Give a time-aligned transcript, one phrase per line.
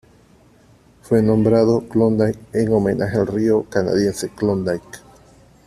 [1.03, 4.97] Fue nombrado Klondike en homenaje al río canadiense Klondike.